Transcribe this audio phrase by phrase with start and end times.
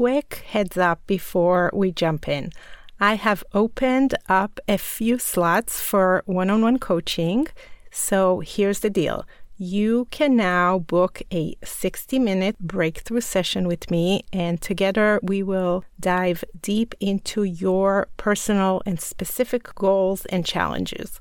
[0.00, 2.50] quick heads up before we jump in.
[2.98, 7.48] I have opened up a few slots for one on one coaching.
[7.90, 9.26] So here's the deal
[9.58, 15.84] you can now book a 60 minute breakthrough session with me, and together we will
[16.00, 21.20] dive deep into your personal and specific goals and challenges.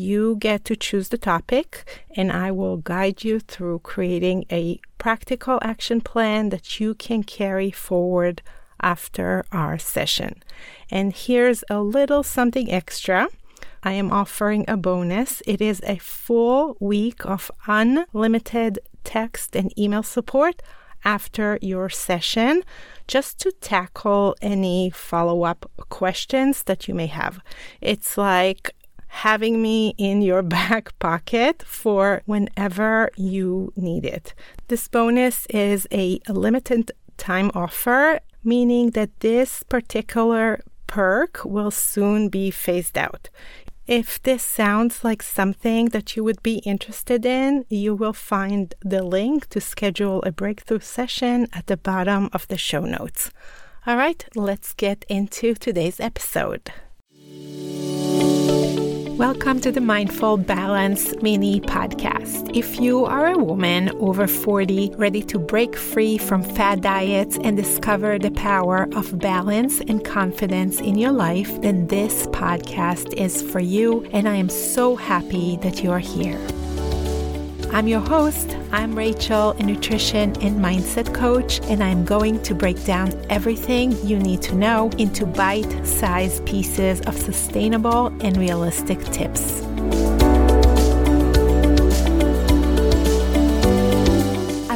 [0.00, 1.84] You get to choose the topic,
[2.16, 7.70] and I will guide you through creating a practical action plan that you can carry
[7.70, 8.40] forward
[8.80, 10.42] after our session.
[10.90, 13.28] And here's a little something extra.
[13.82, 15.42] I am offering a bonus.
[15.46, 20.62] It is a full week of unlimited text and email support
[21.04, 22.62] after your session
[23.06, 27.40] just to tackle any follow up questions that you may have.
[27.82, 28.74] It's like
[29.10, 34.34] having me in your back pocket for whenever you need it.
[34.68, 42.50] This bonus is a limited time offer, meaning that this particular perk will soon be
[42.50, 43.28] phased out.
[43.86, 49.02] If this sounds like something that you would be interested in, you will find the
[49.02, 53.32] link to schedule a breakthrough session at the bottom of the show notes.
[53.86, 56.70] All right, let's get into today's episode.
[59.20, 62.56] Welcome to the Mindful Balance mini podcast.
[62.56, 67.54] If you are a woman over 40 ready to break free from fad diets and
[67.54, 73.60] discover the power of balance and confidence in your life, then this podcast is for
[73.60, 74.08] you.
[74.14, 76.40] And I am so happy that you are here.
[77.72, 78.56] I'm your host.
[78.72, 84.18] I'm Rachel, a nutrition and mindset coach, and I'm going to break down everything you
[84.18, 89.69] need to know into bite sized pieces of sustainable and realistic tips.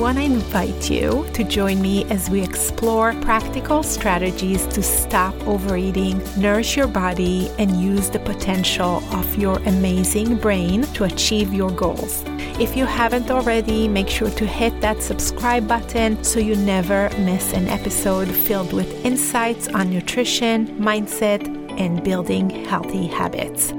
[0.00, 6.22] Want to invite you to join me as we explore practical strategies to stop overeating,
[6.40, 12.24] nourish your body, and use the potential of your amazing brain to achieve your goals.
[12.58, 17.52] If you haven't already, make sure to hit that subscribe button so you never miss
[17.52, 21.46] an episode filled with insights on nutrition, mindset,
[21.78, 23.74] and building healthy habits.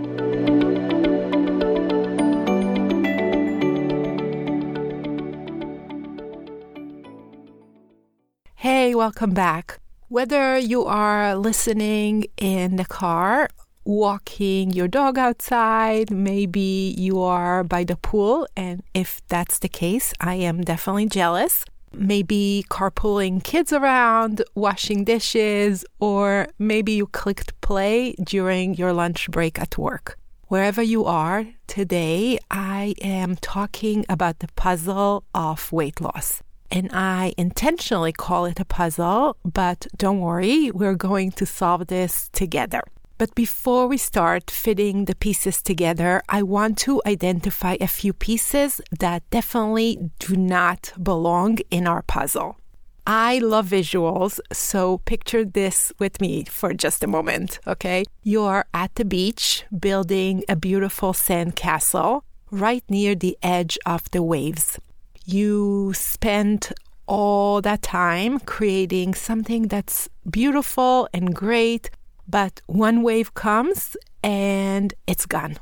[8.92, 9.80] Hey, welcome back.
[10.10, 13.48] Whether you are listening in the car
[13.86, 16.12] walking your dog outside.
[16.12, 18.50] Maybe you are by the pool.
[18.58, 21.64] And if that's the case, I am definitely jealous.
[21.94, 29.58] Maybe carpooling kids around, washing dishes, or maybe you clicked play during your lunch break
[29.58, 30.18] at work.
[30.50, 36.44] Wherever you are today, I am talking about the puzzle of weight loss.
[36.72, 42.30] And I intentionally call it a puzzle, but don't worry, we're going to solve this
[42.30, 42.82] together.
[43.18, 48.82] But before we start fitting the pieces together, I want to identify a few pieces
[49.00, 52.58] that definitely do not belong in our puzzle.
[53.06, 58.06] I love visuals, so picture this with me for just a moment, okay?
[58.24, 64.24] You're at the beach building a beautiful sand castle right near the edge of the
[64.24, 64.80] waves.
[65.32, 66.74] You spend
[67.08, 71.90] all that time creating something that's beautiful and great,
[72.28, 75.58] but one wave comes and it's gone.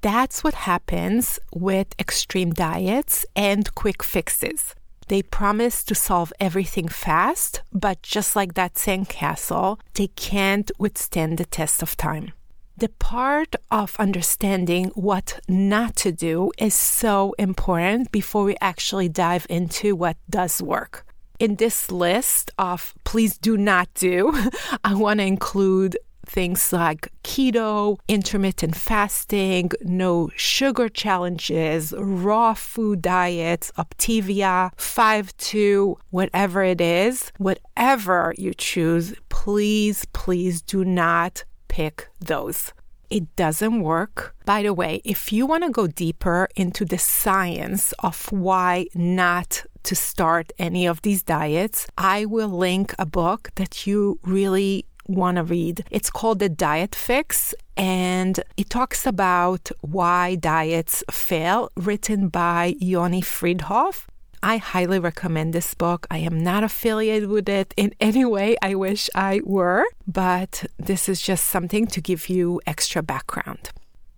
[0.00, 4.74] That's what happens with extreme diets and quick fixes.
[5.06, 11.46] They promise to solve everything fast, but just like that sandcastle, they can't withstand the
[11.46, 12.32] test of time.
[12.78, 19.48] The part of understanding what not to do is so important before we actually dive
[19.50, 21.04] into what does work.
[21.40, 24.32] In this list of please do not do,
[24.84, 33.72] I want to include things like keto, intermittent fasting, no sugar challenges, raw food diets,
[33.76, 41.42] Optavia, 5 2, whatever it is, whatever you choose, please, please do not
[41.78, 42.72] pick those.
[43.08, 44.34] It doesn't work.
[44.44, 48.16] By the way, if you want to go deeper into the science of
[48.46, 49.50] why not
[49.84, 55.36] to start any of these diets, I will link a book that you really want
[55.36, 55.76] to read.
[55.96, 63.22] It's called The Diet Fix and it talks about why diets fail, written by Yoni
[63.22, 63.96] Freedhoff.
[64.42, 66.06] I highly recommend this book.
[66.10, 68.56] I am not affiliated with it in any way.
[68.62, 73.70] I wish I were, but this is just something to give you extra background.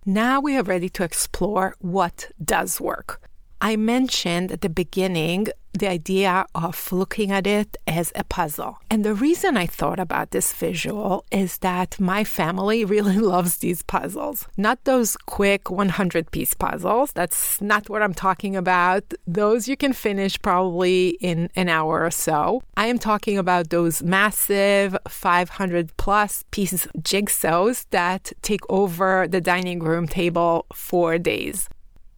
[0.05, 3.21] Now we are ready to explore what does work.
[3.63, 5.47] I mentioned at the beginning
[5.77, 8.79] the idea of looking at it as a puzzle.
[8.89, 13.83] And the reason I thought about this visual is that my family really loves these
[13.83, 14.47] puzzles.
[14.57, 17.11] Not those quick 100 piece puzzles.
[17.13, 19.13] That's not what I'm talking about.
[19.27, 22.63] Those you can finish probably in an hour or so.
[22.75, 29.79] I am talking about those massive 500 plus piece jigsaws that take over the dining
[29.79, 31.69] room table for days.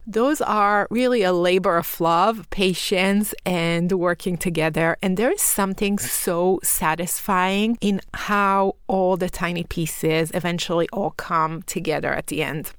[0.06, 4.98] Those are really a labor of love, patience, and working together.
[5.00, 11.62] And there is something so satisfying in how all the tiny pieces eventually all come
[11.62, 12.72] together at the end.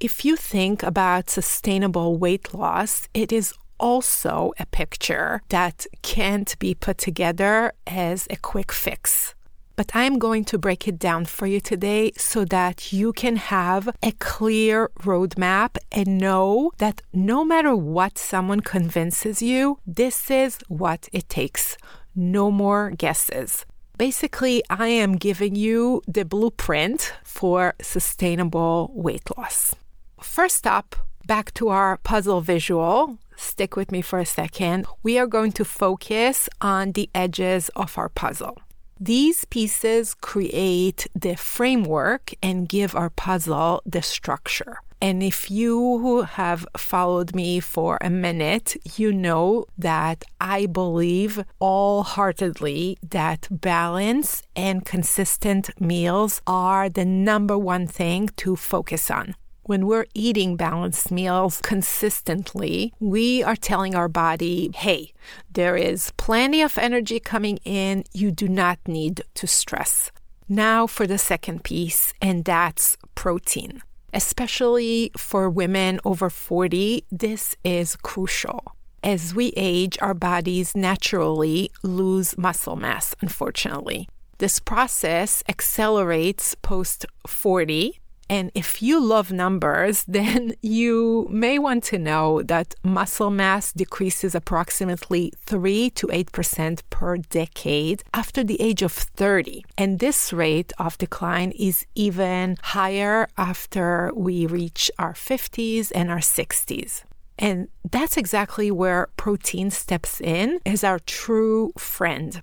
[0.00, 6.74] If you think about sustainable weight loss, it is also a picture that can't be
[6.74, 9.33] put together as a quick fix
[9.76, 13.88] but I'm going to break it down for you today so that you can have
[14.02, 21.08] a clear roadmap and know that no matter what someone convinces you, this is what
[21.12, 21.76] it takes.
[22.14, 23.66] No more guesses.
[23.96, 29.74] Basically, I am giving you the blueprint for sustainable weight loss.
[30.20, 30.96] First up,
[31.26, 33.18] back to our puzzle visual.
[33.36, 34.86] Stick with me for a second.
[35.02, 38.58] We are going to focus on the edges of our puzzle.
[39.04, 44.78] These pieces create the framework and give our puzzle the structure.
[44.98, 52.96] And if you have followed me for a minute, you know that I believe wholeheartedly
[53.10, 59.34] that balance and consistent meals are the number one thing to focus on.
[59.66, 65.14] When we're eating balanced meals consistently, we are telling our body, hey,
[65.50, 68.04] there is plenty of energy coming in.
[68.12, 70.10] You do not need to stress.
[70.50, 73.82] Now for the second piece, and that's protein.
[74.12, 78.76] Especially for women over 40, this is crucial.
[79.02, 84.10] As we age, our bodies naturally lose muscle mass, unfortunately.
[84.36, 87.98] This process accelerates post 40
[88.28, 94.34] and if you love numbers, then you may want to know that muscle mass decreases
[94.34, 99.64] approximately 3 to 8% per decade after the age of 30.
[99.76, 106.18] And this rate of decline is even higher after we reach our 50s and our
[106.18, 107.02] 60s.
[107.38, 112.42] And that's exactly where protein steps in as our true friend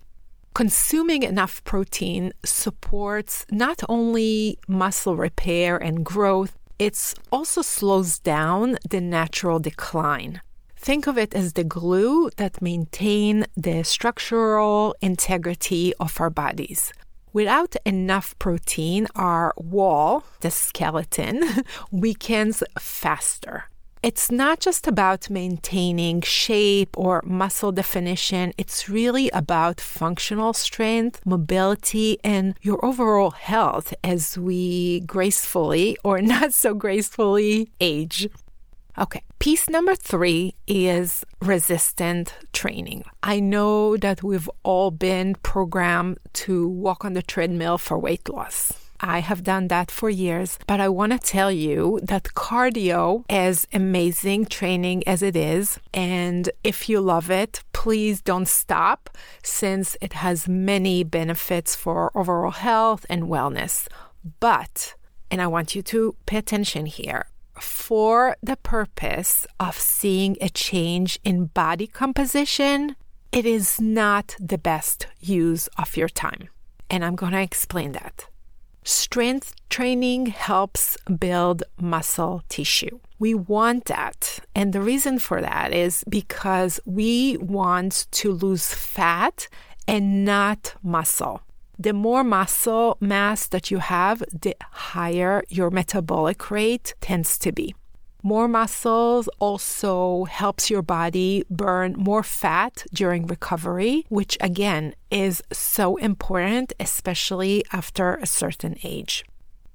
[0.54, 9.02] consuming enough protein supports not only muscle repair and growth, it also slows down the
[9.02, 10.42] natural decline.
[10.76, 16.92] Think of it as the glue that maintain the structural integrity of our bodies.
[17.34, 23.66] Without enough protein, our wall, the skeleton, weakens faster.
[24.04, 32.18] It's not just about maintaining shape or muscle definition, it's really about functional strength, mobility,
[32.24, 38.28] and your overall health as we gracefully or not so gracefully age.
[38.98, 43.04] Okay, piece number three is resistant training.
[43.22, 48.81] I know that we've all been programmed to walk on the treadmill for weight loss.
[49.02, 53.68] I have done that for years, but I want to tell you that cardio, as
[53.74, 59.10] amazing training as it is, and if you love it, please don't stop
[59.42, 63.88] since it has many benefits for overall health and wellness.
[64.40, 64.94] But,
[65.32, 67.26] and I want you to pay attention here,
[67.60, 72.96] for the purpose of seeing a change in body composition,
[73.32, 76.50] it is not the best use of your time.
[76.90, 78.28] And I'm going to explain that.
[78.84, 83.00] Strength training helps build muscle tissue.
[83.20, 84.40] We want that.
[84.56, 89.48] And the reason for that is because we want to lose fat
[89.88, 91.42] and not muscle.
[91.78, 97.76] The more muscle mass that you have, the higher your metabolic rate tends to be.
[98.24, 105.98] More muscles also helps your body burn more fat during recovery, which again is so
[105.98, 109.26] important, especially after a certain age.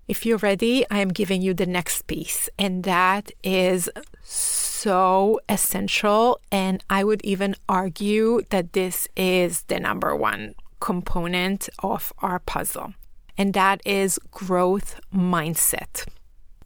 [0.06, 3.90] If you're ready, I am giving you the next piece, and that is
[4.22, 6.40] so essential.
[6.52, 12.94] And I would even argue that this is the number one component of our puzzle,
[13.36, 16.06] and that is growth mindset.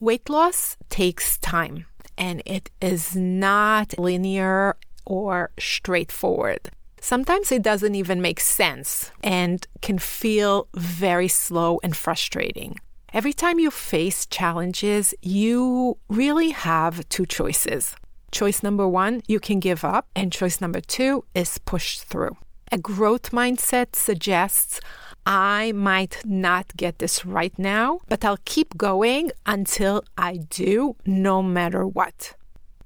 [0.03, 1.85] Weight loss takes time
[2.17, 6.71] and it is not linear or straightforward.
[7.03, 12.79] Sometimes it doesn't even make sense and can feel very slow and frustrating.
[13.13, 17.95] Every time you face challenges, you really have two choices.
[18.33, 20.09] Choice number one, you can give up.
[20.17, 22.39] And choice number two is push through.
[22.73, 24.81] A growth mindset suggests
[25.27, 31.43] I might not get this right now, but I'll keep going until I do, no
[31.43, 32.35] matter what.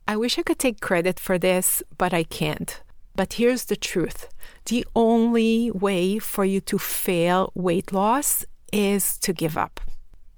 [0.07, 2.83] I wish I could take credit for this, but I can't.
[3.17, 4.29] But here's the truth
[4.67, 9.81] the only way for you to fail weight loss is to give up.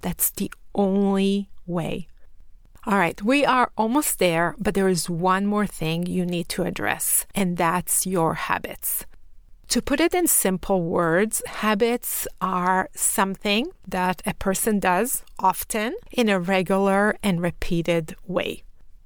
[0.02, 2.08] That's the only way.
[2.84, 6.62] All right, we are almost there, but there is one more thing you need to
[6.62, 9.06] address, and that's your habits.
[9.68, 16.28] To put it in simple words, habits are something that a person does often in
[16.28, 18.62] a regular and repeated way.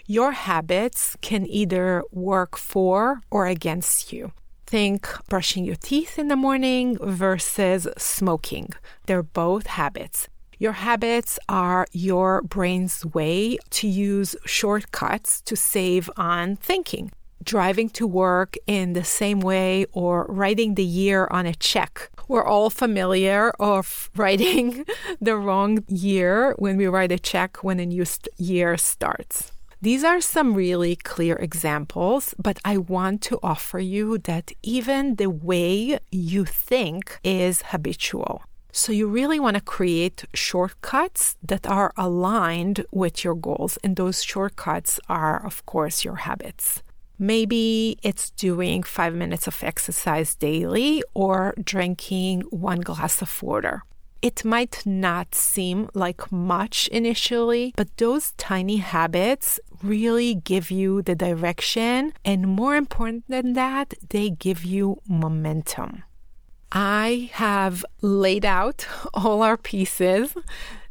[0.07, 4.33] Your habits can either work for or against you.
[4.67, 8.69] Think brushing your teeth in the morning versus smoking.
[9.07, 10.29] They're both habits.
[10.59, 17.11] Your habits are your brain's way to use shortcuts to save on thinking
[17.45, 22.11] driving to work in the same way or writing the year on a check.
[22.29, 24.85] We're all familiar of writing
[25.21, 28.05] the wrong year when we write a check when a new
[28.39, 29.53] year starts.
[29.83, 35.31] These are some really clear examples, but I want to offer you that even the
[35.31, 38.43] way you think is habitual.
[38.73, 43.79] So, you really want to create shortcuts that are aligned with your goals.
[43.83, 46.83] And those shortcuts are, of course, your habits.
[47.23, 53.83] Maybe it's doing five minutes of exercise daily or drinking one glass of water.
[54.23, 61.15] It might not seem like much initially, but those tiny habits really give you the
[61.15, 62.15] direction.
[62.25, 66.05] And more important than that, they give you momentum.
[66.73, 70.35] I have laid out all our pieces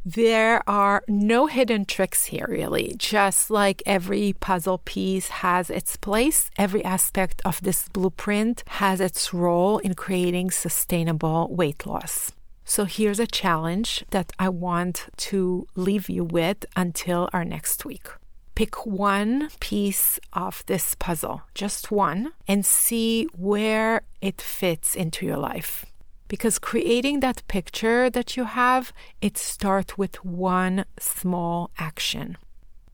[0.04, 2.94] there are no hidden tricks here, really.
[2.96, 9.34] Just like every puzzle piece has its place, every aspect of this blueprint has its
[9.34, 12.32] role in creating sustainable weight loss.
[12.64, 18.08] So here's a challenge that I want to leave you with until our next week.
[18.54, 25.38] Pick one piece of this puzzle, just one, and see where it fits into your
[25.38, 25.86] life
[26.30, 32.38] because creating that picture that you have, it starts with one small action.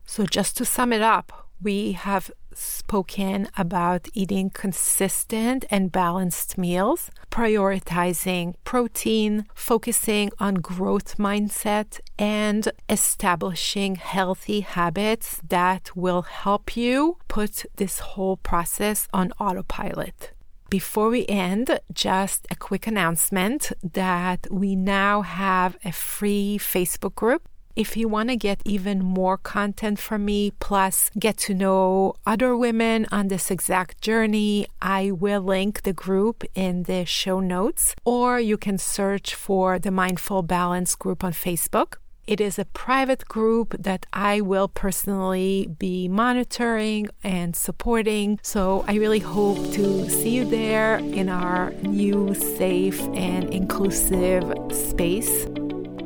[0.07, 7.11] So, just to sum it up, we have spoken about eating consistent and balanced meals,
[7.31, 17.67] prioritizing protein, focusing on growth mindset, and establishing healthy habits that will help you put
[17.77, 20.33] this whole process on autopilot.
[20.69, 27.49] Before we end, just a quick announcement that we now have a free Facebook group.
[27.77, 32.57] If you want to get even more content from me, plus get to know other
[32.57, 38.41] women on this exact journey, I will link the group in the show notes, or
[38.41, 41.99] you can search for the Mindful Balance group on Facebook.
[42.27, 48.41] It is a private group that I will personally be monitoring and supporting.
[48.43, 55.45] So I really hope to see you there in our new, safe, and inclusive space.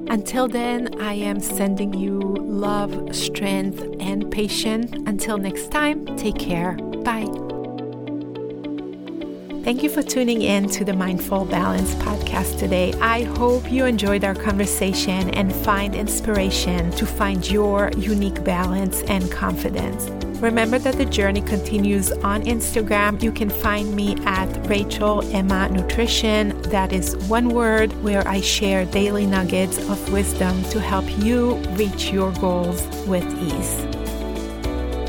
[0.09, 4.93] Until then, I am sending you love, strength, and patience.
[5.07, 6.75] Until next time, take care.
[7.03, 7.50] Bye.
[9.63, 12.95] Thank you for tuning in to the Mindful Balance podcast today.
[12.95, 19.31] I hope you enjoyed our conversation and find inspiration to find your unique balance and
[19.31, 20.09] confidence.
[20.41, 23.23] Remember that the journey continues on Instagram.
[23.23, 26.59] You can find me at Rachel Emma Nutrition.
[26.63, 32.11] That is one word where I share daily nuggets of wisdom to help you reach
[32.11, 33.90] your goals with ease.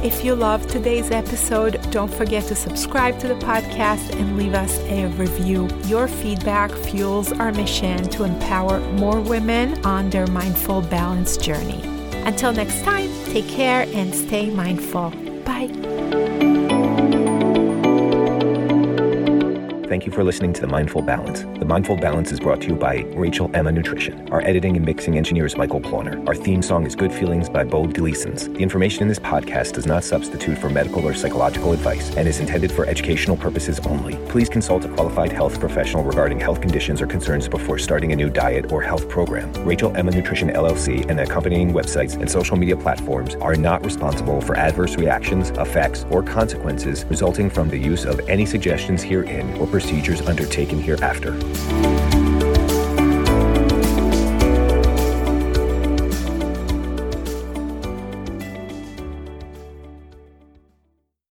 [0.04, 4.80] If you loved today's episode, don't forget to subscribe to the podcast and leave us
[4.86, 5.70] a review.
[5.86, 11.82] Your feedback fuels our mission to empower more women on their mindful balance journey.
[12.26, 15.12] Until next time, take care and stay mindful.
[15.46, 15.91] Bye.
[19.92, 21.42] Thank you for listening to The Mindful Balance.
[21.60, 24.30] The Mindful Balance is brought to you by Rachel Emma Nutrition.
[24.30, 26.26] Our editing and mixing engineer is Michael Ploner.
[26.30, 28.54] Our theme song is Good Feelings by Bo Delisons.
[28.54, 32.40] The information in this podcast does not substitute for medical or psychological advice and is
[32.40, 34.16] intended for educational purposes only.
[34.30, 38.30] Please consult a qualified health professional regarding health conditions or concerns before starting a new
[38.30, 39.52] diet or health program.
[39.66, 44.40] Rachel Emma Nutrition LLC and the accompanying websites and social media platforms are not responsible
[44.40, 49.68] for adverse reactions, effects, or consequences resulting from the use of any suggestions herein or
[49.82, 52.11] procedures undertaken hereafter.